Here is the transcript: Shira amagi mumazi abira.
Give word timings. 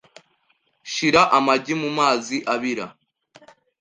Shira 0.93 1.21
amagi 1.37 1.73
mumazi 1.81 2.37
abira. 2.53 2.85